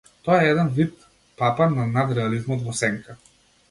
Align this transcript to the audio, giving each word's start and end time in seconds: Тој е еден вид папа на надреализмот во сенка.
Тој 0.27 0.39
е 0.45 0.47
еден 0.53 0.71
вид 0.77 1.05
папа 1.43 1.71
на 1.77 1.87
надреализмот 2.01 2.69
во 2.69 2.79
сенка. 2.85 3.23